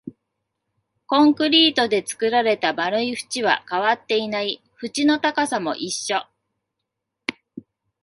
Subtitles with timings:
[1.05, 6.25] コンクリートで作られた丸い縁は変わっていない、縁の高さも一緒